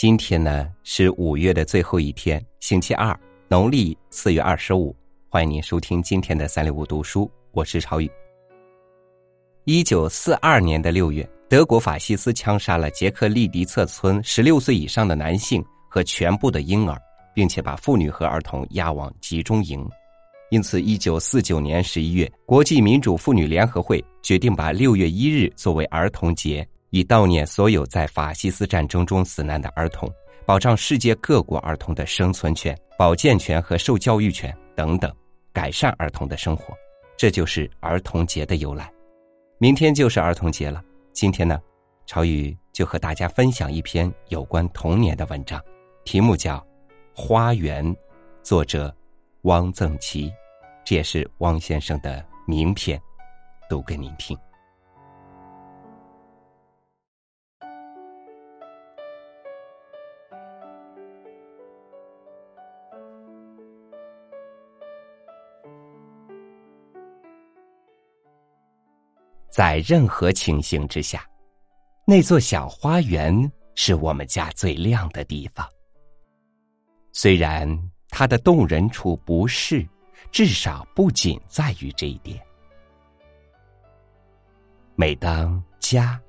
[0.00, 3.14] 今天呢是五月的最后一天，星期二，
[3.48, 4.96] 农历四月二十五。
[5.28, 8.10] 欢迎您收听今天的三六五读书，我是朝宇。
[9.64, 16.98] 一九四二年的六月，德国法西斯枪杀了捷克利迪策村十六岁以上的男性和全部的婴儿，
[17.34, 19.86] 并且把妇女和儿童押往集中营。
[20.50, 26.66] 因此，一九四九年十一月，国际民主妇女联合会决定把六月一日作为儿童节。
[26.90, 30.12] 以悼念所有在法西斯战争中死难的儿童，
[30.44, 35.14] 保障世界各国儿童的生存权、保健权和受教育权等等，
[35.52, 36.74] 改善儿童的生活，
[37.16, 38.92] 这就是儿童节的由来。
[39.58, 40.82] 明天就是儿童节了，
[41.12, 41.60] 今天呢，
[42.06, 45.62] 朝宇就和大家分享一篇有关童年的文章，
[46.04, 46.56] 题目叫
[47.14, 47.86] 《花园》，
[48.42, 48.92] 作者
[49.42, 50.32] 汪曾祺，
[50.84, 53.00] 这也是汪先生的名篇，
[53.68, 54.36] 读给您听。
[69.50, 71.28] 在任何情形之下，
[72.06, 75.68] 那座小花园是我们家最亮的地方。
[77.12, 77.68] 虽然
[78.08, 79.86] 它的动人处不是，
[80.30, 82.40] 至少不仅在于这一点。
[84.94, 86.20] 每当家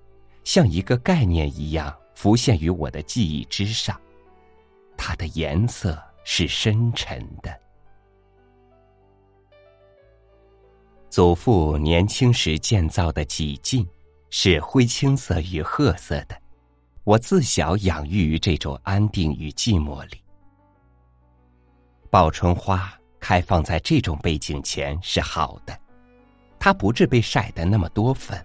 [0.43, 3.99] 像一个概念一样浮现于我的记忆之上，
[4.97, 7.55] 它的颜色是深沉的。
[11.11, 13.85] 祖父年轻时建造的几进
[14.29, 16.41] 是灰青色与褐色的，
[17.03, 20.23] 我自小养育于这种安定与寂寞里。
[22.09, 25.77] 报春花开放在这种背景前是好的，
[26.57, 28.41] 它不致被晒得那么多粉。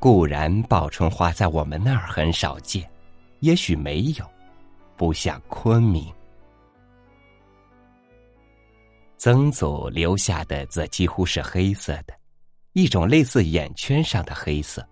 [0.00, 2.90] 固然报春花在我们那儿很少见，
[3.38, 4.28] 也许没有，
[4.96, 6.12] 不像昆明。
[9.18, 12.14] 曾祖留下的则几乎是黑色的，
[12.72, 14.86] 一种类似眼圈上的黑色。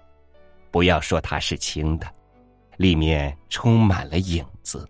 [0.73, 2.13] 不要说它是青的，
[2.77, 4.87] 里面充满了影子。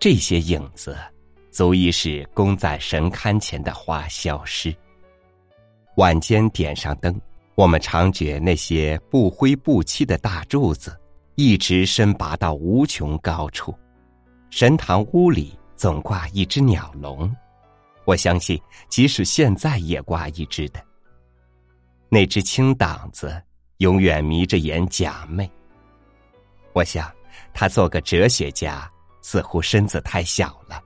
[0.00, 0.96] 这些影子
[1.52, 4.74] 足以使供在神龛前的花消失。
[5.94, 7.20] 晚间点上灯，
[7.54, 10.98] 我们常觉那些不灰不漆的大柱子
[11.36, 13.72] 一直伸拔到无穷高处。
[14.50, 17.32] 神堂屋里总挂一只鸟笼。
[18.08, 18.58] 我相信，
[18.88, 20.82] 即使现在也挂一只的。
[22.08, 23.38] 那只青党子
[23.78, 25.46] 永远迷着眼假寐。
[26.72, 27.12] 我想，
[27.52, 30.82] 他做个哲学家，似乎身子太小了。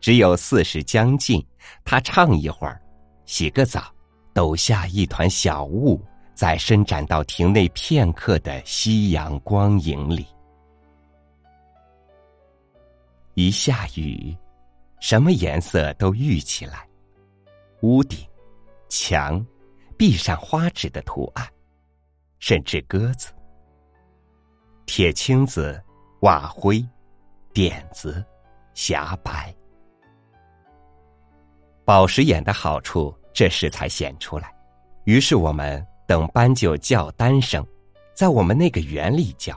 [0.00, 1.44] 只有四十将近，
[1.84, 2.80] 他唱一会儿，
[3.24, 3.92] 洗个澡，
[4.32, 6.00] 抖下一团小雾，
[6.32, 10.24] 再伸展到庭内片刻的夕阳光影里。
[13.34, 14.32] 一下雨。
[15.00, 16.88] 什么颜色都郁起来，
[17.82, 18.26] 屋顶、
[18.88, 19.44] 墙、
[19.96, 21.46] 壁上花纸的图案，
[22.38, 23.32] 甚至鸽子、
[24.86, 25.80] 铁青子、
[26.20, 26.84] 瓦灰、
[27.52, 28.24] 点子、
[28.74, 29.54] 霞白。
[31.84, 34.52] 宝石眼的好处这时才显出来，
[35.04, 37.64] 于是我们等搬就叫单声，
[38.14, 39.56] 在我们那个园里叫。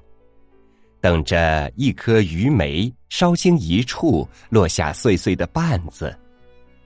[1.01, 6.17] 等着一颗鱼梅稍经一处落下碎碎的瓣子，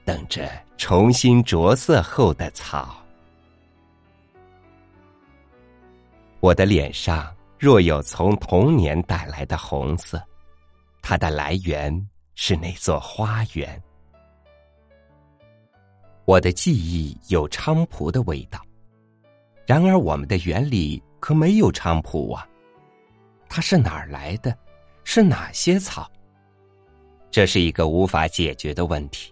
[0.05, 0.47] 等着
[0.77, 2.97] 重新着色后的草。
[6.39, 10.21] 我的脸上若有从童年带来的红色，
[11.01, 13.81] 它的来源是那座花园。
[16.25, 18.61] 我的记忆有菖蒲的味道，
[19.65, 22.47] 然而我们的园里可没有菖蒲啊。
[23.55, 24.57] 它是哪儿来的？
[25.03, 26.11] 是哪些草？
[27.29, 29.31] 这是一个无法解决的问题。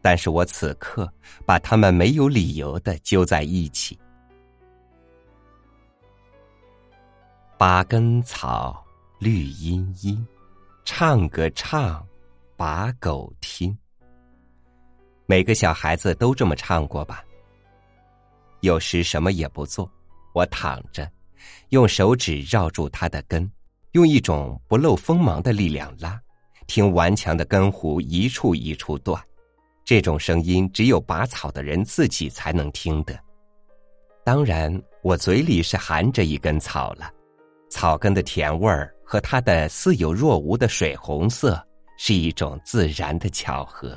[0.00, 1.12] 但是我此刻
[1.44, 3.98] 把它们没有理由的揪在一起。
[7.58, 8.82] 八根草，
[9.18, 10.26] 绿茵茵，
[10.86, 12.02] 唱个唱，
[12.56, 13.76] 把狗听。
[15.26, 17.22] 每个小孩子都这么唱过吧？
[18.60, 19.90] 有时什么也不做，
[20.32, 21.06] 我躺着。
[21.70, 23.50] 用手指绕住它的根，
[23.92, 26.20] 用一种不露锋芒的力量拉，
[26.66, 29.22] 听顽强的根弧一处一处断。
[29.84, 33.18] 这种声音只有拔草的人自己才能听得。
[34.24, 37.12] 当然，我嘴里是含着一根草了。
[37.68, 41.62] 草根的甜味儿和它的似有若无的水红色，
[41.98, 43.94] 是一种自然的巧合。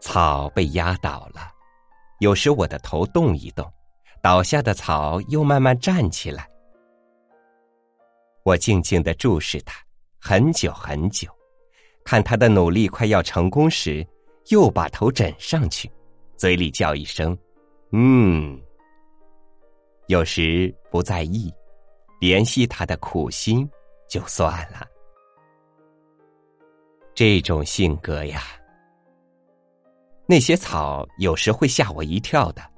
[0.00, 1.52] 草被压倒了，
[2.18, 3.70] 有时我的头动一动。
[4.22, 6.48] 倒下的草又慢慢站起来。
[8.42, 9.78] 我静静的注视他，
[10.18, 11.28] 很久很久，
[12.04, 14.06] 看他的努力快要成功时，
[14.48, 15.90] 又把头枕上去，
[16.36, 17.36] 嘴里叫一声
[17.92, 18.60] “嗯”。
[20.08, 21.52] 有时不在意，
[22.20, 23.68] 怜惜他的苦心，
[24.08, 24.86] 就算了。
[27.14, 28.42] 这种性格呀，
[30.26, 32.69] 那些草有时会吓我一跳的。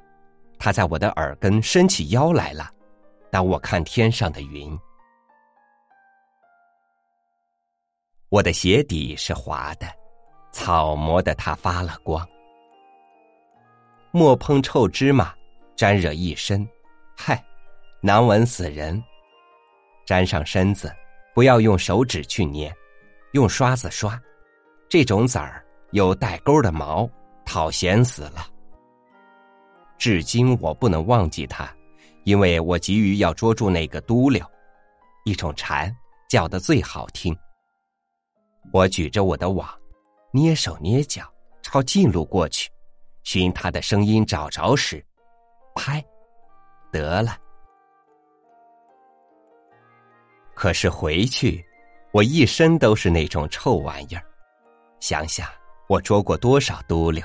[0.64, 2.70] 他在我的耳根伸起腰来了，
[3.32, 4.78] 当我看天上的云。
[8.28, 9.88] 我的鞋底是滑的，
[10.52, 12.24] 草磨得它发了光。
[14.12, 15.34] 莫碰臭芝麻，
[15.74, 16.64] 沾惹一身。
[17.16, 17.44] 嗨，
[18.00, 19.02] 难闻死人！
[20.06, 20.94] 沾上身子，
[21.34, 22.72] 不要用手指去捏，
[23.32, 24.16] 用刷子刷。
[24.88, 27.10] 这种籽儿有带钩的毛，
[27.44, 28.46] 讨嫌死了。
[30.02, 31.72] 至今我不能忘记它，
[32.24, 34.44] 因为我急于要捉住那个都柳，
[35.24, 35.96] 一种蝉
[36.28, 37.32] 叫的最好听。
[38.72, 39.72] 我举着我的网，
[40.32, 41.22] 捏手捏脚，
[41.62, 42.68] 朝近路过去，
[43.22, 45.00] 寻它的声音找着时，
[45.76, 46.04] 拍。
[46.90, 47.38] 得了，
[50.52, 51.64] 可是回去，
[52.10, 54.24] 我一身都是那种臭玩意儿。
[54.98, 55.48] 想想
[55.88, 57.24] 我捉过多少都柳，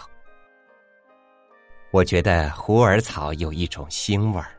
[1.91, 4.51] 我觉得虎耳草有一种腥味儿。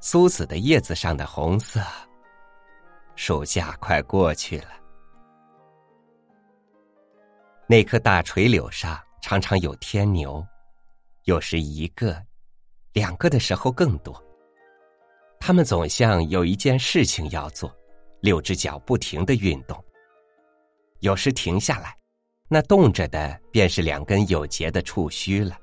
[0.00, 1.80] 苏子的叶子上的红色，
[3.16, 4.68] 暑假快过去了。
[7.66, 10.46] 那棵大垂柳上常常有天牛，
[11.24, 12.16] 有时一个。
[12.92, 14.24] 两个的时候更多。
[15.38, 17.70] 他们总像有一件事情要做，
[18.20, 19.84] 六只脚不停的运动。
[21.00, 21.94] 有时停下来，
[22.48, 25.58] 那动着的便是两根有节的触须了。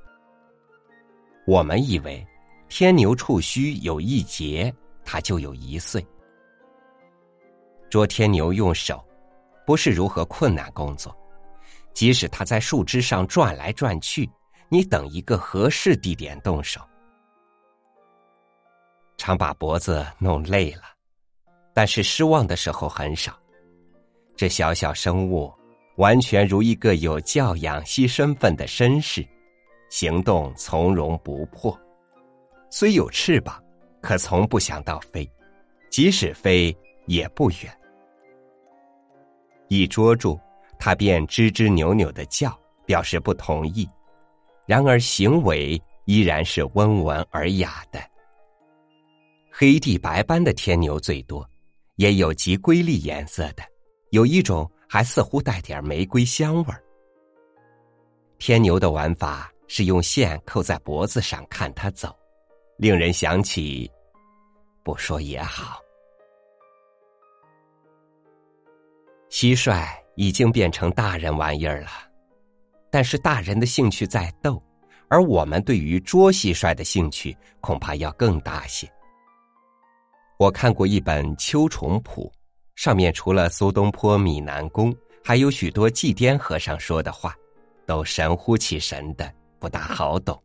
[1.46, 2.26] 我们以为
[2.70, 4.74] 天牛触须有一节，
[5.04, 6.06] 它就有一岁。
[7.90, 9.04] 捉天牛用手，
[9.66, 11.16] 不是如何困难工作，
[11.94, 14.30] 即使它在树枝上转来转去，
[14.70, 16.82] 你等一个合适地点动手。
[19.18, 20.84] 常把脖子弄累了，
[21.74, 23.38] 但是失望的时候很少。
[24.36, 25.54] 这小小生物
[25.98, 29.26] 完全如一个有教养、吸身份的绅士，
[29.94, 31.80] 行动从容不迫。
[32.72, 33.64] 虽有翅膀，
[34.02, 35.32] 可从不想到飞，
[35.92, 36.76] 即使飞
[37.06, 37.80] 也不远。
[39.68, 40.40] 一捉住，
[40.80, 43.88] 它便吱吱扭扭的叫，表示不同意。
[44.66, 48.00] 然而行为依然是温文尔雅的。
[49.52, 51.48] 黑地白斑的天牛最多，
[51.98, 53.62] 也有极瑰丽颜色的，
[54.10, 56.82] 有一种还似乎带点玫瑰香味儿。
[58.40, 62.16] 天牛的玩法是用线扣在脖子上看他走，
[62.78, 63.92] 令人想起，
[64.84, 65.82] 不说也好。
[69.32, 71.90] 蟋蟀已经变成大人玩意儿了，
[72.92, 74.62] 但是大人的兴趣在逗，
[75.08, 78.88] 而我们对于捉蟋蟀的兴趣恐怕要更大些。
[80.38, 82.32] 我看过一本《秋虫谱》，
[82.80, 87.36] 上面除了苏东坡、米南宫，还有许多祭奠和尚说的话，
[87.88, 89.34] 都神乎其神的，
[89.64, 90.44] 不大好懂。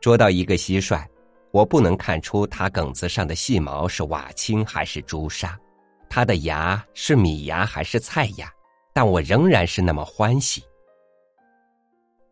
[0.00, 1.06] 捉到一个蟋蟀，
[1.50, 5.60] 我不能看出它梗子上的细毛是瓦青还是朱砂，
[6.08, 8.50] 它的牙是米牙还是菜牙，
[8.94, 10.64] 但我仍然是那么欢喜。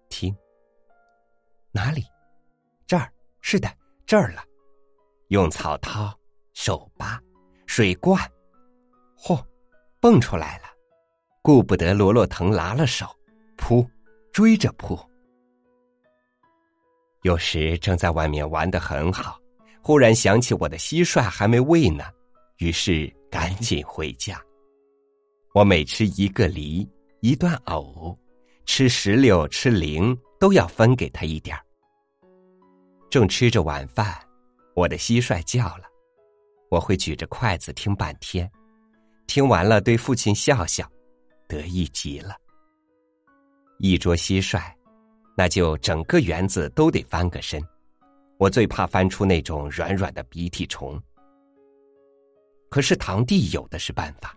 [0.08, 0.34] 听，
[1.70, 2.02] 哪里？
[2.86, 3.70] 这儿是的，
[4.06, 4.42] 这儿了。
[5.28, 6.18] 用草掏、
[6.54, 7.20] 手扒、
[7.66, 8.18] 水灌，
[9.18, 9.38] 嚯，
[10.00, 10.64] 蹦出来了！
[11.42, 13.06] 顾不得罗罗腾拉了手，
[13.58, 13.86] 扑，
[14.32, 14.98] 追着扑。
[17.22, 19.38] 有时正在外面玩的很好，
[19.82, 22.04] 忽然想起我的蟋蟀还没喂呢，
[22.58, 24.40] 于是赶紧回家。
[25.52, 26.88] 我每吃一个梨、
[27.20, 28.18] 一段藕，
[28.64, 31.56] 吃石榴、吃菱，都要分给他一点
[33.10, 34.16] 正吃着晚饭。
[34.74, 35.84] 我的蟋蟀叫了，
[36.70, 38.50] 我会举着筷子听半天，
[39.26, 40.90] 听完了对父亲笑笑，
[41.46, 42.34] 得意极了。
[43.78, 44.62] 一桌蟋蟀，
[45.40, 47.58] 那就整个园子都得翻个身。
[48.36, 51.02] 我最怕翻出那种软软的鼻涕虫。
[52.68, 54.36] 可是堂弟有的是办法，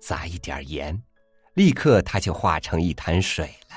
[0.00, 1.00] 撒一点盐，
[1.54, 3.76] 立刻它就化成一滩水了。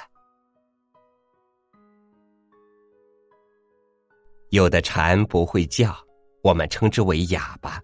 [4.49, 5.95] 有的蝉不会叫，
[6.41, 7.79] 我们称之为哑巴。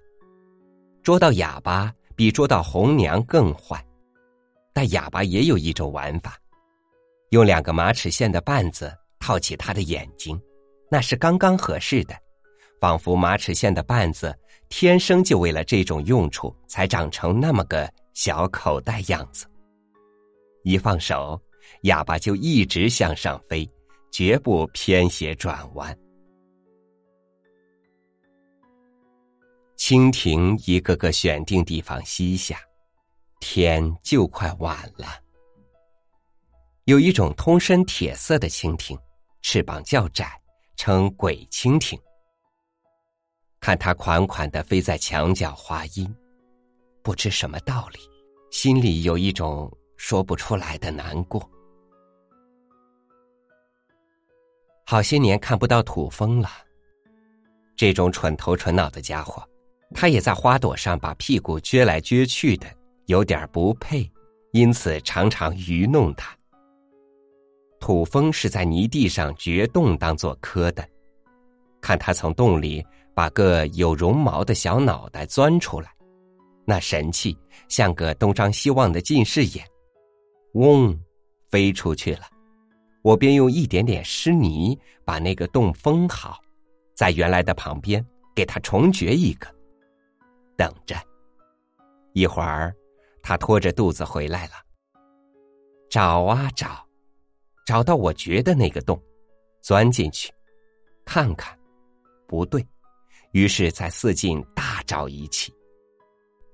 [1.03, 3.85] 捉到哑巴比捉到红娘更坏，
[4.73, 6.35] 但哑巴也有一种玩法，
[7.29, 10.39] 用两个马齿苋的绊子套起它的眼睛，
[10.89, 12.15] 那是刚刚合适的，
[12.79, 14.37] 仿佛马齿苋的绊子
[14.69, 19.45] 天生就为了这种用处才长成那么个小口袋样子。
[20.63, 21.39] 一放手，
[21.81, 23.69] 哑巴就一直向上飞，
[24.11, 25.95] 绝不偏斜转弯。
[29.77, 32.57] 蜻蜓一个个选定地方栖下，
[33.39, 35.24] 天就快晚了。
[36.85, 38.95] 有一种通身铁色的蜻蜓，
[39.41, 40.39] 翅膀较窄，
[40.77, 41.99] 称鬼蜻蜓。
[43.59, 46.15] 看它款款的飞在墙角花音，
[47.01, 47.97] 不知什么道理，
[48.51, 51.49] 心里有一种说不出来的难过。
[54.85, 56.51] 好些年看不到土蜂了，
[57.75, 59.43] 这种蠢头蠢脑的家伙。
[59.95, 62.67] 它也在花朵上把屁股撅来撅去的，
[63.07, 64.07] 有点不配，
[64.51, 66.34] 因此常常愚弄它。
[67.85, 70.83] 土蜂是在泥地上掘洞当做窠的，
[71.79, 75.95] 看他从洞里把个有绒毛的小脑袋钻出来，
[76.65, 77.37] 那神气
[77.69, 79.63] 像个东张西望的近视眼，
[80.53, 80.99] 嗡，
[81.51, 82.21] 飞出去了。
[83.03, 84.75] 我便用一点点湿泥
[85.05, 86.39] 把那个洞封好，
[86.95, 88.03] 在原来的旁边
[88.35, 89.47] 给他重掘一个。
[90.57, 90.95] 等着，
[92.13, 92.75] 一会儿，
[93.21, 94.53] 他拖着肚子回来了。
[95.87, 96.83] 找啊找，
[97.65, 99.01] 找到我掘的那个洞，
[99.59, 100.31] 钻进去，
[101.03, 101.57] 看看，
[102.27, 102.65] 不对，
[103.31, 105.51] 于是，在四近大找一气。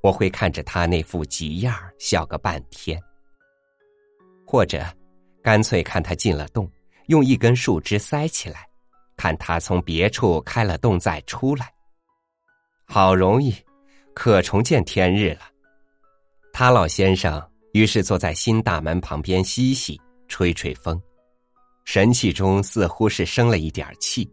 [0.01, 2.99] 我会看着他那副急样笑个半天，
[4.47, 4.83] 或者，
[5.43, 6.67] 干脆看他进了洞，
[7.07, 8.67] 用一根树枝塞起来，
[9.15, 11.71] 看他从别处开了洞再出来，
[12.85, 13.53] 好容易。
[14.13, 15.41] 可重见天日了。
[16.51, 17.41] 他老先生
[17.71, 19.99] 于是坐在新大门旁边嬉戏，
[20.31, 20.99] 吹吹风，
[21.83, 24.25] 神气中似乎是生了一点气，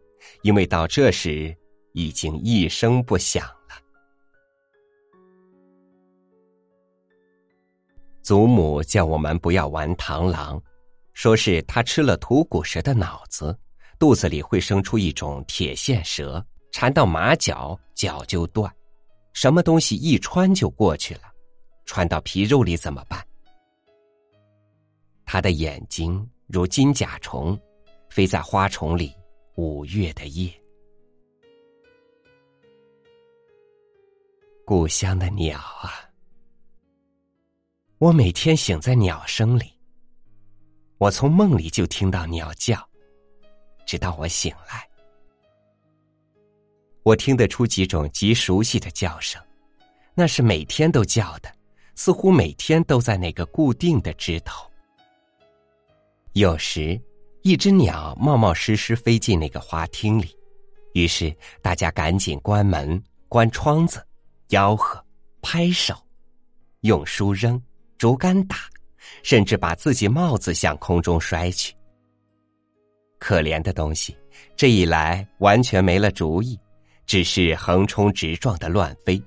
[0.42, 1.52] 因为到这时
[1.92, 3.74] 已经一声不响了。
[8.22, 10.62] 祖母叫我们不要玩螳螂，
[11.14, 13.58] 说是他吃了土骨蛇的脑子，
[13.98, 18.72] 肚子里会生出一种铁线蛇，缠到马脚，脚就断。
[19.32, 21.22] 什么东西一穿就过去了，
[21.86, 23.20] 穿到皮肉里怎么办？
[25.30, 27.54] 他的眼睛如金甲虫，
[28.08, 29.14] 飞在花丛里，
[29.56, 30.50] 五月的夜。
[34.64, 36.08] 故乡的鸟啊，
[37.98, 39.70] 我每天醒在鸟声里，
[40.96, 42.82] 我从梦里就听到鸟叫，
[43.84, 44.88] 直到我醒来。
[47.02, 49.38] 我听得出几种极熟悉的叫声，
[50.14, 51.54] 那是每天都叫的，
[51.96, 54.66] 似乎每天都在那个固定的枝头。
[56.32, 57.00] 有时，
[57.42, 60.36] 一只鸟冒冒失失飞进那个花厅里，
[60.92, 64.04] 于是大家赶紧关门、关窗子，
[64.48, 65.02] 吆喝、
[65.42, 65.94] 拍手，
[66.82, 67.60] 用书扔、
[67.96, 68.56] 竹竿打，
[69.22, 71.74] 甚至把自己帽子向空中摔去。
[73.18, 74.16] 可怜的东西，
[74.54, 76.58] 这一来完全没了主意。
[77.06, 79.18] 只是横冲直撞的乱飞，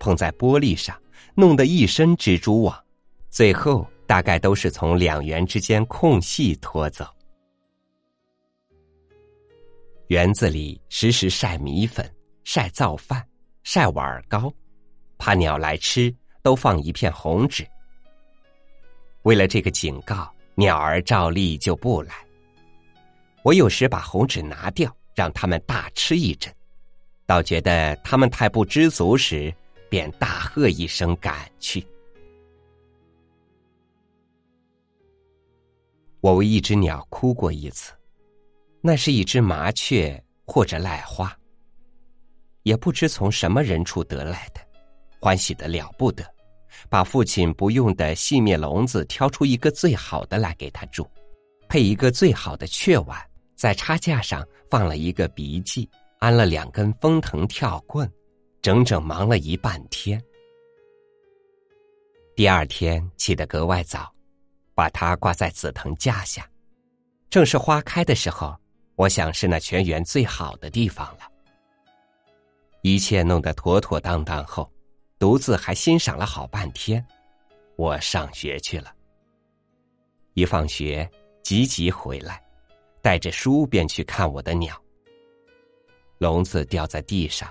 [0.00, 0.98] 碰在玻璃上，
[1.34, 2.82] 弄得一身蜘蛛网，
[3.28, 7.06] 最后大概都是从两园之间空隙拖走。
[10.08, 12.08] 园子里时时晒米粉、
[12.44, 13.26] 晒灶饭、
[13.62, 14.52] 晒碗糕，
[15.16, 17.66] 怕鸟来吃，都放一片红纸。
[19.22, 22.14] 为了这个警告，鸟儿照例就不来。
[23.42, 26.54] 我有时把红纸拿掉，让他们大吃一阵。
[27.24, 29.52] 倒觉得他们太不知足时，
[29.88, 31.84] 便大喝一声赶去。
[36.24, 37.92] 我为一只鸟哭过一次，
[38.80, 41.30] 那是一只麻雀或者癞花，
[42.62, 44.60] 也不知从什么人处得来的，
[45.20, 46.24] 欢喜的了不得，
[46.88, 51.06] 把父亲不用的细面笼子挑出一个最好的来给他住，
[51.68, 53.22] 配一个最好的雀碗，
[53.54, 55.86] 在插架上放了一个鼻记。
[56.20, 58.10] 安了两根风藤跳棍，
[58.62, 60.18] 整整忙了一半天。
[62.34, 64.10] 第二天起得格外早，
[64.74, 66.48] 把它挂在紫藤架下。
[67.30, 68.56] 正是花开的时候，
[68.96, 71.20] 我想是那全园最好的地方了。
[72.82, 74.70] 一切弄得妥妥当当后，
[75.18, 77.04] 独自还欣赏了好半天。
[77.76, 78.94] 我上学去了。
[80.34, 81.08] 一放学，
[81.42, 82.42] 急急回来，
[83.00, 84.80] 带着书便去看我的鸟。
[86.18, 87.50] 笼子掉在地上，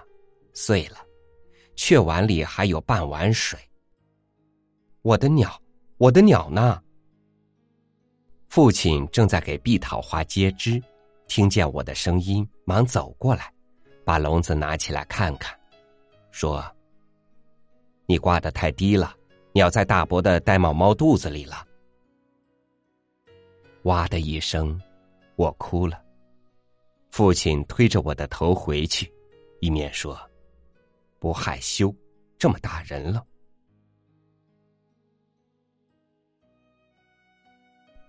[0.54, 0.98] 碎了，
[1.76, 3.60] 雀碗里还有半碗水。
[5.02, 5.62] 我的鸟，
[5.98, 6.82] 我的鸟呢？
[8.54, 10.80] 父亲正在给碧桃花接枝，
[11.26, 13.52] 听见我的声音，忙走过来，
[14.06, 15.60] 把笼子拿起来看看，
[16.30, 16.64] 说
[18.06, 19.12] ：“你挂的太低了，
[19.54, 21.68] 鸟在大伯的玳瑁猫肚子里了。”
[23.86, 24.80] 哇的一声，
[25.36, 26.00] 我哭了。
[27.10, 29.12] 父亲推着我的头回去，
[29.62, 30.16] 一面说
[31.18, 31.92] ：“不害羞，
[32.38, 33.26] 这么大人了。”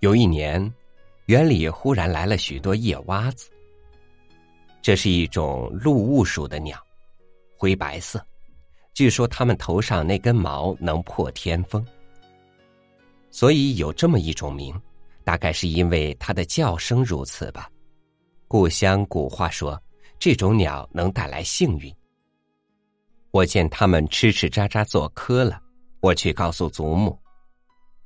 [0.04, 0.70] 有一年，
[1.28, 3.48] 园里忽然来了许多夜蛙子。
[4.82, 6.78] 这是一种鹿鹜属的鸟，
[7.56, 8.22] 灰白色。
[8.92, 11.82] 据说它们头上那根毛能破天风，
[13.30, 14.78] 所以有这么一种名。
[15.24, 17.70] 大概是因为它的叫声如此吧。
[18.46, 19.82] 故乡古话说，
[20.18, 21.90] 这种鸟能带来幸运。
[23.30, 25.58] 我见它们吃吃喳喳做科了，
[26.00, 27.18] 我去告诉祖母，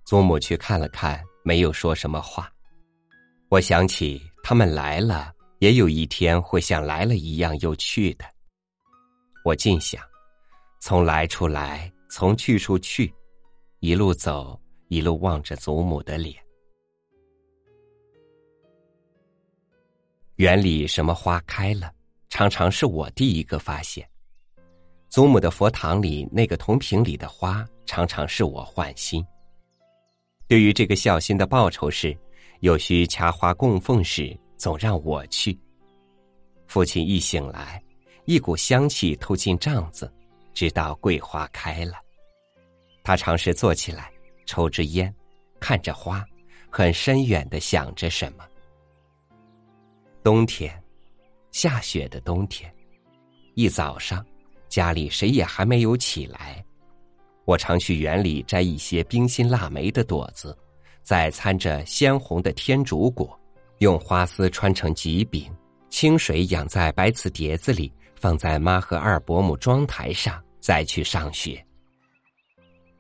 [0.05, 2.53] 祖母去看了看，没有说什么话。
[3.49, 5.33] 我想起他们来了。
[5.61, 8.25] 也有一天会像来了一样又去的。
[9.45, 10.01] 我尽想，
[10.79, 13.13] 从来处来，从去处去，
[13.81, 16.37] 一路走，一路望着祖母的脸。
[20.37, 21.93] 园里什么花开了，
[22.29, 24.09] 常常是我第一个发现。
[25.09, 29.27] 祖母的佛堂里那个铜瓶里的花，常常是我换心。
[30.49, 32.17] 对于这个孝心的报酬是，
[32.61, 34.37] 有需掐花供奉时。
[34.59, 35.57] 总让我去。
[36.67, 37.81] 父亲一醒来，
[38.25, 40.13] 一股香气透进帐子，
[40.53, 41.93] 知道桂花开了。
[43.05, 44.13] 他尝试坐起来，
[44.47, 45.15] 抽支烟，
[45.61, 46.27] 看着花，
[46.69, 48.45] 很深远的想着什么。
[50.25, 50.77] 冬天，
[51.53, 52.69] 下雪的冬天，
[53.55, 54.27] 一早上，
[54.69, 56.63] 家里谁也还没有起来，
[57.49, 60.55] 我常去园里摘一些冰心腊梅的朵子，
[61.03, 63.41] 再掺着鲜红的天竺果。
[63.79, 65.51] 用花丝穿成几柄，
[65.89, 71.65] 清水养在白瓷碟子里，放在妈和二伯母妆台上，再去上学。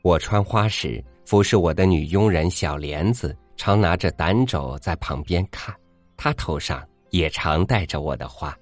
[0.00, 5.76] 我穿花时，服侍我的女佣人小莲子常拿着胆肘在旁边看，
[6.16, 8.56] 她头上也常戴着我的花。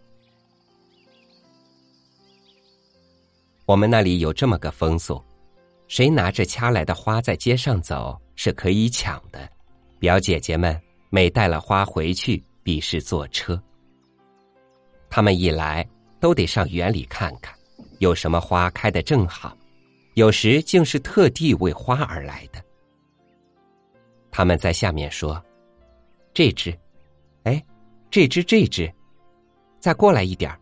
[3.66, 5.22] 我们那里有这么个风俗：
[5.88, 9.48] 谁拿着掐来的花在街上走，是可以抢的。
[9.98, 10.80] 表姐姐们。
[11.08, 13.58] 每带了花回去，必是坐车。
[15.08, 15.88] 他们一来，
[16.20, 17.56] 都得上园里看看，
[18.00, 19.56] 有什么花开的正好。
[20.14, 22.62] 有时竟是特地为花而来的。
[24.30, 25.42] 他们在下面说
[26.34, 26.76] ：“这只，
[27.44, 27.64] 哎，
[28.10, 28.92] 这只，这只，
[29.78, 30.52] 再过来一点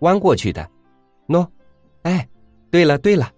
[0.00, 0.70] 弯过去的，
[1.28, 1.48] 喏，
[2.02, 2.28] 哎，
[2.70, 3.32] 对了，对了，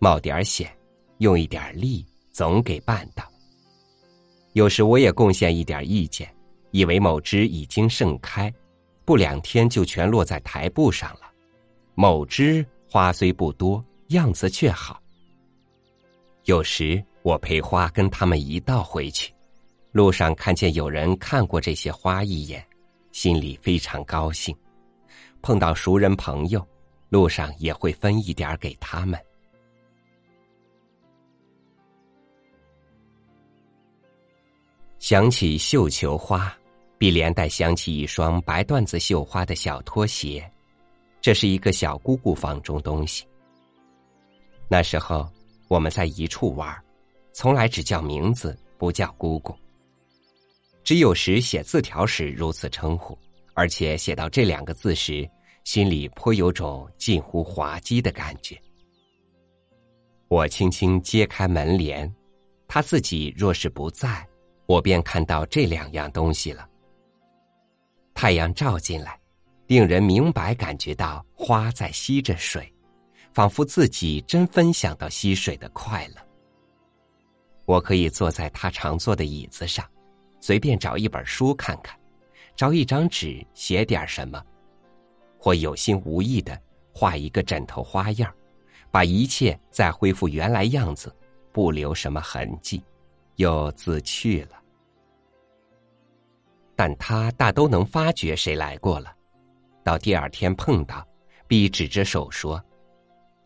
[0.00, 0.76] 冒点险，
[1.18, 3.24] 用一点力，总给办到。”
[4.54, 6.28] 有时我也贡献一点意见，
[6.72, 8.52] 以为某枝已经盛开，
[9.04, 11.30] 不两天就全落在台布上了。
[11.94, 15.00] 某枝花虽不多，样子却好。
[16.46, 19.32] 有时我陪花跟他们一道回去，
[19.92, 22.66] 路上看见有人看过这些花一眼，
[23.12, 24.56] 心里非常高兴。
[25.42, 26.66] 碰到熟人朋友，
[27.10, 29.20] 路上也会分一点给他们。
[35.00, 36.54] 想起绣球花，
[36.98, 40.48] 必连带想起一双白缎子绣花的小拖鞋。
[41.22, 43.24] 这是一个小姑姑房中东西。
[44.68, 45.26] 那时候
[45.68, 46.70] 我们在一处玩，
[47.32, 49.56] 从来只叫名字，不叫姑姑。
[50.84, 53.18] 只有时写字条时如此称呼，
[53.54, 55.26] 而且写到这两个字时，
[55.64, 58.54] 心里颇有种近乎滑稽的感觉。
[60.28, 62.14] 我轻轻揭开门帘，
[62.68, 64.26] 他自己若是不在。
[64.70, 66.64] 我便看到这两样东西了。
[68.14, 69.18] 太阳照进来，
[69.66, 72.72] 令人明白感觉到花在吸着水，
[73.32, 76.22] 仿佛自己真分享到吸水的快乐。
[77.64, 79.84] 我可以坐在他常坐的椅子上，
[80.38, 81.98] 随便找一本书看看，
[82.54, 84.40] 找一张纸写点什么，
[85.36, 86.56] 或有心无意的
[86.94, 88.32] 画一个枕头花样
[88.92, 91.12] 把一切再恢复原来样子，
[91.50, 92.80] 不留什么痕迹，
[93.34, 94.59] 又自去了。
[96.80, 99.14] 但他大都能发觉谁来过了，
[99.84, 101.06] 到第二天碰到，
[101.46, 102.58] 必指着手说：“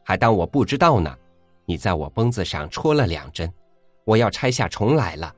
[0.07, 1.18] 还当我不知道呢！
[1.64, 3.53] 你在我绷子上戳了两针，
[4.05, 5.35] 我要拆下重来了。”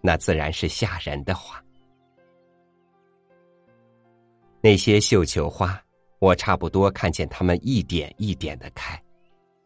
[0.00, 1.62] 那自然是吓人的话。
[4.62, 5.78] 那些绣球花，
[6.20, 8.98] 我差不多看见它们一点一点的开，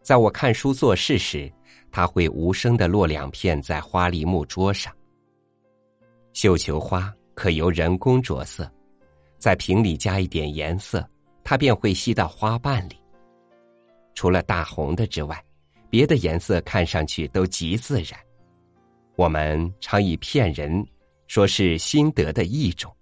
[0.02, 1.48] 在我看书做事时，
[1.92, 4.92] 它会无声的落两片在花梨木桌上。
[6.32, 8.70] 绣球花可由人工着色，
[9.38, 11.08] 在瓶里加一点颜色，
[11.44, 12.96] 它便会吸到花瓣里。
[14.14, 15.42] 除了大红的之外，
[15.90, 18.18] 别的颜色看上去都极自然。
[19.16, 20.86] 我们常以骗人，
[21.26, 22.94] 说是心得的一种，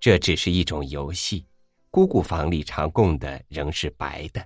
[0.00, 1.46] 这只是一种游戏。
[1.90, 4.44] 姑姑房里常供的仍是白的。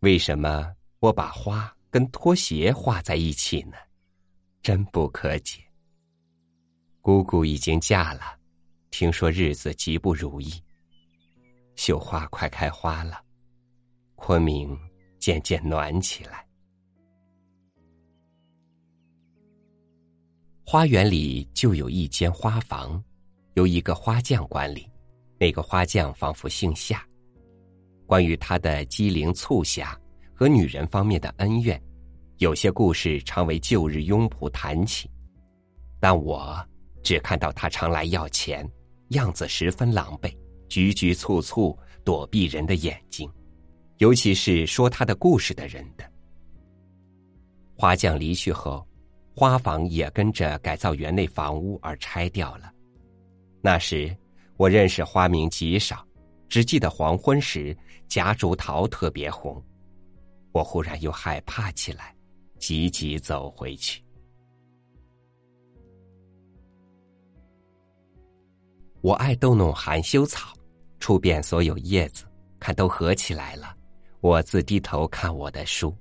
[0.00, 3.76] 为什么我把花跟拖鞋画在一起呢？
[4.62, 5.60] 真不可解。
[7.04, 8.20] 姑姑已经嫁了，
[8.90, 10.50] 听说日子极不如意。
[11.76, 13.22] 绣花快开花了，
[14.14, 14.74] 昆明
[15.18, 16.46] 渐渐暖起来。
[20.64, 23.04] 花园里就有一间花房，
[23.52, 24.90] 由一个花匠管理。
[25.38, 27.06] 那个花匠仿佛姓夏。
[28.06, 29.94] 关于他的机灵促狭
[30.32, 31.78] 和女人方面的恩怨，
[32.38, 35.06] 有些故事常为旧日庸仆谈起。
[36.00, 36.66] 但我
[37.04, 38.68] 只看到他常来要钱，
[39.10, 40.36] 样子十分狼狈，
[40.68, 43.30] 局局促促躲避人的眼睛，
[43.98, 46.04] 尤其是说他的故事的人的。
[47.76, 48.84] 花匠离去后。
[49.36, 52.72] 花房也跟着改造园内房屋而拆掉了。
[53.60, 54.16] 那时
[54.56, 56.06] 我认识花名极少，
[56.48, 59.60] 只记得黄昏时夹竹桃特别红。
[60.52, 62.14] 我忽然又害怕起来，
[62.60, 64.03] 急急走回去。
[69.04, 70.56] 我爱逗弄含羞草，
[70.98, 72.24] 触遍所有叶子，
[72.58, 73.76] 看都合起来了。
[74.22, 75.94] 我自低头看我的书。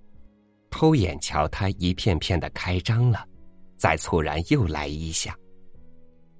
[0.69, 3.27] 偷眼瞧它一片片的开张了，
[3.75, 5.37] 再猝然又来一下。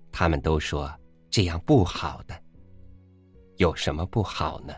[0.09, 0.89] 他们都说
[1.29, 2.41] 这样不好的，
[3.57, 4.73] 有什么不好呢？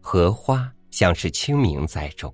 [0.00, 2.32] 荷花像是清明在种，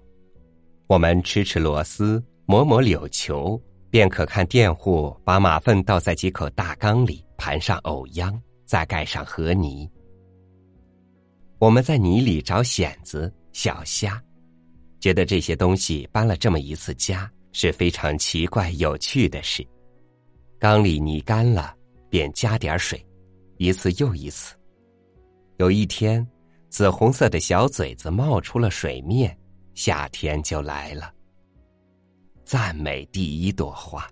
[0.88, 3.58] 我们吃吃螺丝，抹抹柳球，
[3.94, 9.88] 便可看佃户把马粪倒在几口大缸里，盘上藕秧，再盖上河泥。
[11.60, 14.20] 我们在泥里找蚬子、小虾，
[14.98, 19.64] 觉得这些东西搬了这么一次家是非常奇怪有趣的事。
[20.58, 21.72] 缸里泥干了，
[22.10, 23.00] 便加点水，
[23.58, 24.56] 一次又一次。
[25.58, 26.26] 有一天，
[26.68, 29.38] 紫红色的小嘴子冒出了水面，
[29.76, 31.13] 夏天就来了。
[32.54, 34.08] 赞美第一朵花。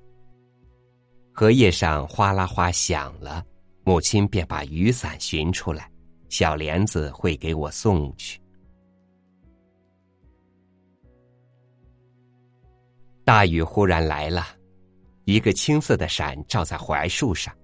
[1.33, 3.47] 荷叶上哗啦哗响了，
[3.85, 5.89] 母亲便把雨伞寻出来。
[6.29, 8.41] 小莲子会给我送去。
[13.23, 14.45] 大雨忽然来了，
[15.25, 17.57] 一个青色的伞照在槐树上，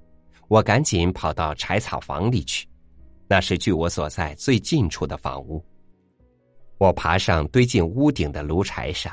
[0.46, 2.68] 我赶紧跑到柴草房里去，
[3.26, 5.60] 那是距我所在最近处的房屋。
[6.78, 9.12] 我爬上堆进屋顶的炉柴上，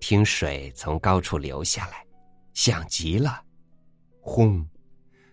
[0.00, 2.04] 听水从高处流下来，
[2.54, 3.40] 响极了，
[4.20, 4.66] 轰！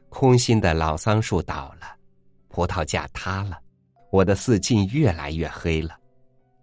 [0.09, 1.97] 空心的老桑树倒了。
[2.49, 3.57] 葡萄架塌了，
[4.11, 5.95] 我的四近越来越黑了，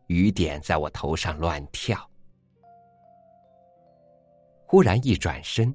[0.09, 1.99] 雨点在我头上乱跳。
[4.67, 5.75] 忽然一转身，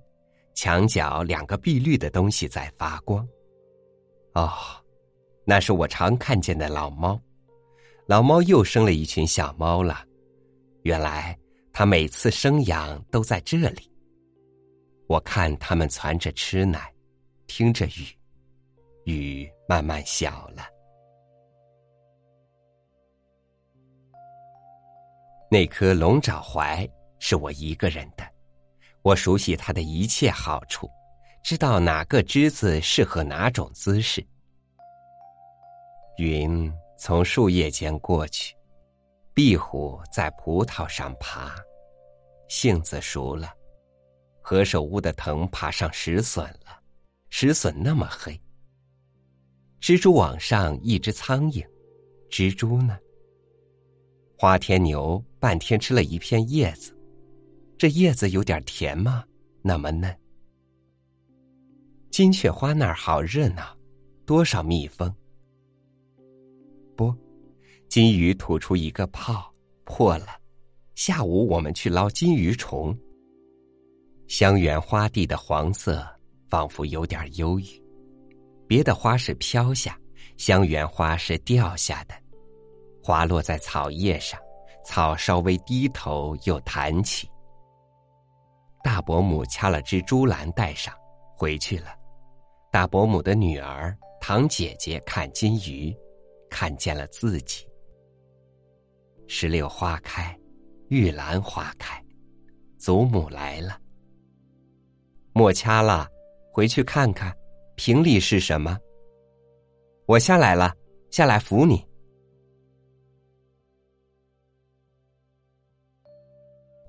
[0.53, 3.25] 墙角两个碧绿的东西在发光。
[4.33, 4.51] 哦，
[5.45, 7.19] 那是我常看见的老猫。
[8.07, 10.03] 老猫又生了一群小猫了。
[10.83, 11.37] 原来
[11.79, 13.89] 它每次生养都在这里。
[15.07, 16.93] 我看它们攒着吃奶，
[17.47, 18.13] 听着雨。
[19.05, 20.67] 雨慢慢小了。
[25.49, 26.85] 那棵龙爪槐
[27.17, 28.29] 是我一个人的，
[29.01, 30.85] 我熟悉它的一切好处，
[31.45, 34.21] 知道哪个枝子适合哪种姿势。
[36.17, 38.53] 云从树叶间过去，
[39.33, 41.55] 壁虎在葡萄上爬，
[42.49, 43.53] 杏子熟了，
[44.41, 46.81] 何首乌的藤爬上石笋了，
[47.29, 48.37] 石笋那么黑。
[49.79, 51.63] 蜘蛛网上一只苍蝇，
[52.27, 52.97] 蜘蛛呢？
[54.35, 56.91] 花天牛半天吃了一片叶子，
[57.77, 59.23] 这叶子有点甜吗？
[59.61, 60.13] 那么嫩。
[62.09, 63.77] 金雀花那儿好热闹，
[64.25, 65.13] 多少蜜蜂？
[66.97, 67.15] 不，
[67.87, 70.38] 金鱼吐出一个泡，破了。
[70.99, 72.93] 下午我们去捞金鱼虫。
[74.27, 76.05] 香园花地的黄色
[76.49, 77.63] 仿佛有点忧郁。
[78.67, 79.97] 别的花是飘下，
[80.35, 82.13] 香园花是掉下的，
[83.01, 84.37] 滑落在草叶上，
[84.83, 87.29] 草稍微低头又弹起。
[88.83, 90.93] 大伯母掐了只珠兰带上，
[91.33, 91.95] 回去了。
[92.73, 95.95] 大伯母的女儿堂姐姐看金鱼，
[96.49, 97.65] 看见了自己。
[99.27, 100.37] 石榴花开，
[100.89, 102.03] 玉兰花开，
[102.79, 103.79] 祖母来了。
[105.33, 106.07] 莫掐了，
[106.51, 107.31] 回去看看。
[107.75, 108.77] 平里是什么？
[110.07, 110.73] 我下来了，
[111.11, 111.87] 下来扶你。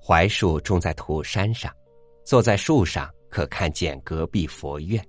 [0.01, 1.71] 槐树种在土山上，
[2.25, 5.01] 坐在树上可看见隔壁佛院，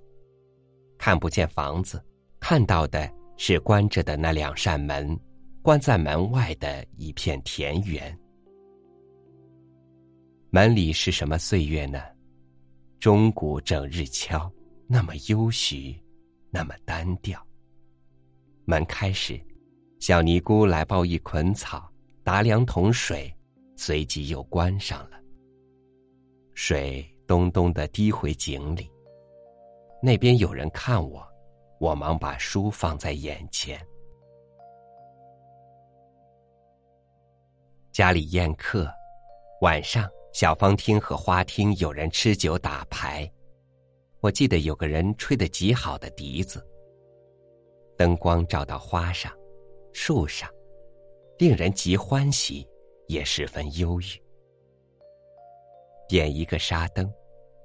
[0.99, 2.01] 看不见房子，
[2.39, 5.19] 看到的是关着的那两扇门，
[5.63, 8.17] 关在门外的一片田园。
[10.55, 11.99] 门里是什么岁月呢？
[12.99, 14.47] 钟鼓整日敲，
[14.85, 15.99] 那么幽徐，
[16.51, 17.43] 那么单调。
[18.63, 19.43] 门开时，
[19.99, 21.91] 小尼姑来抱一捆草，
[22.23, 23.35] 打两桶水。
[23.75, 25.19] 随即又关上了。
[26.53, 28.87] 水咚咚的滴回井里。
[30.03, 31.27] 那边有人看我，
[31.79, 33.83] 我忙把书放在眼前。
[37.91, 38.87] 家里宴客，
[39.61, 43.31] 晚上小方厅和花厅有人吃酒打牌。
[44.19, 46.61] 我记得有个人吹得极好的笛子。
[47.97, 49.31] 灯光照到花上、
[49.93, 50.49] 树上，
[51.37, 52.67] 令人极欢喜。
[53.07, 54.05] 也十分忧郁。
[56.07, 57.13] 点一个沙灯，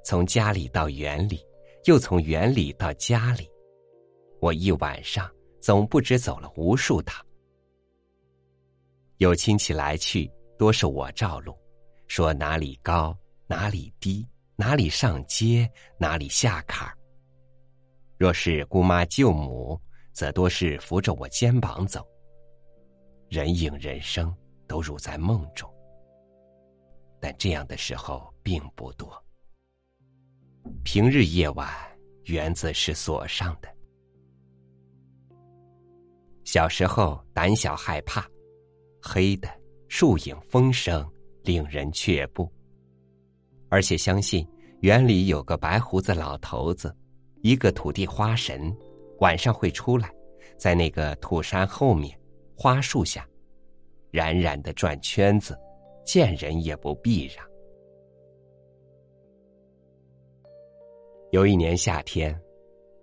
[0.04, 1.46] 从家里到园里，
[1.84, 3.48] 又从园里到家里，
[4.40, 7.24] 我一晚上总不知走了无数趟。
[9.18, 11.56] 有亲戚来去，多是我照路，
[12.08, 13.16] 说哪里高，
[13.46, 16.98] 哪里低，哪里上街，哪里下坎儿。
[18.16, 19.80] 若是姑妈舅母，
[20.12, 22.04] 则多是扶着我肩膀走。
[23.28, 24.34] 人影人生。
[24.68, 25.66] 都入在梦中，
[27.18, 29.10] 但这样的时候并不多。
[30.84, 31.66] 平日夜晚，
[32.24, 33.74] 园子是锁上的。
[36.44, 38.28] 小时候胆小害怕，
[39.00, 39.48] 黑的
[39.88, 41.10] 树影风声
[41.48, 42.46] 令人却步，
[43.70, 44.46] 而且相信
[44.82, 46.94] 园里有个白胡子老头子，
[47.40, 48.70] 一个土地花神，
[49.20, 50.12] 晚上会出来，
[50.58, 52.14] 在那个土山后面
[52.54, 53.26] 花树下。
[54.10, 55.58] 冉冉的转圈子，
[56.04, 57.42] 见人也不避让。
[61.30, 62.38] 有一年夏天，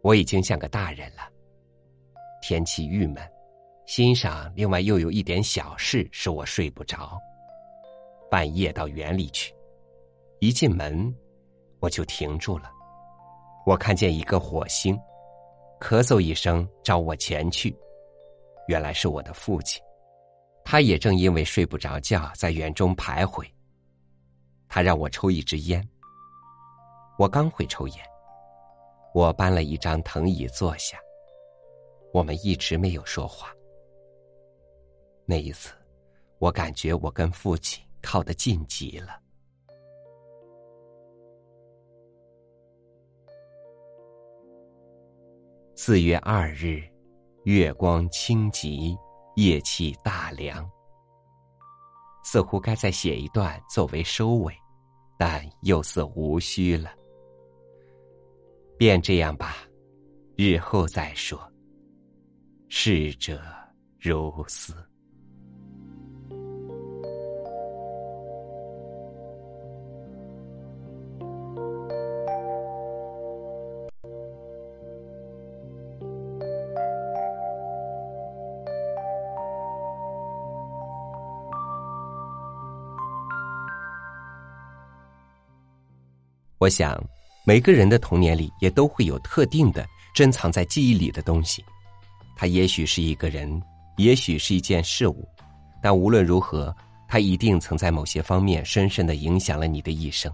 [0.03, 1.23] 我已经像个大人了，
[2.43, 3.17] 天气郁闷，
[3.88, 7.19] 心上另外又有一点小事使我睡不着。
[8.36, 9.56] 半夜到园里去，
[10.39, 11.15] 一进门
[11.80, 12.69] 我就停住了。
[13.65, 14.93] 我看见一个火星，
[15.80, 17.74] 咳嗽一声招我前去，
[18.67, 19.82] 原来是我的父亲。
[20.65, 23.41] 他也正因为睡不着觉，在园中徘徊。
[24.67, 25.82] 他让我抽一支烟。
[27.17, 28.06] 我刚会抽烟，
[29.13, 30.98] 我搬了一张藤椅坐下。
[32.12, 33.48] 我们一直没有说话。
[35.26, 35.74] 那一次，
[36.39, 39.20] 我感觉我跟父亲靠得近极了。
[45.76, 46.82] 四月二日，
[47.44, 48.96] 月光清极。
[49.38, 50.65] 夜气大凉，
[52.24, 54.56] 似乎该再写一段作为收尾，
[55.20, 56.89] 但又似无需了。
[58.78, 59.58] 便这样吧，
[60.38, 61.38] 日后再说。
[62.70, 63.41] 逝者
[64.00, 64.74] 如斯。
[86.65, 86.99] 我想，
[87.43, 91.63] 每个人的童年里也都会有特定的珍藏在记忆里的东西，
[92.36, 93.62] 它也许是一个人，
[93.97, 95.30] 也许是一件事物，
[95.80, 96.75] 但无论如何，
[97.08, 100.34] 它一定曾在某些方面深深的影响了你的一生。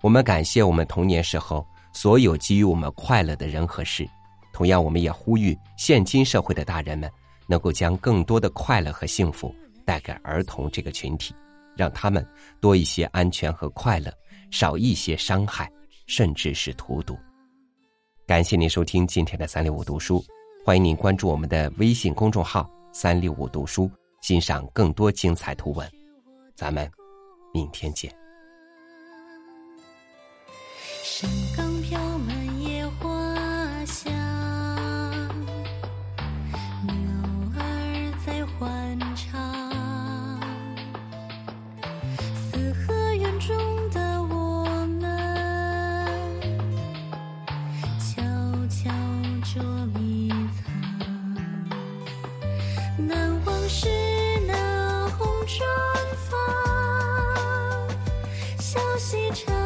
[0.00, 4.08] 我们感谢我们童年时候所有给予我们快乐的人和事，
[4.52, 7.10] 同样，我们也呼吁现今社会的大人们
[7.48, 9.52] 能够将更多的快乐和幸福
[9.84, 11.34] 带给儿童这个群体，
[11.76, 12.24] 让他们
[12.60, 14.08] 多一些安全和快乐。
[14.50, 15.70] 少一些伤害，
[16.06, 17.16] 甚至是荼毒。
[18.26, 20.24] 感谢您收听今天的三六五读书，
[20.64, 23.90] 欢迎您关注我们的微信公众号“三六五读书”，
[24.22, 25.90] 欣赏更多精彩图文。
[26.54, 26.90] 咱们
[27.52, 28.14] 明天见。
[59.10, 59.59] 西城。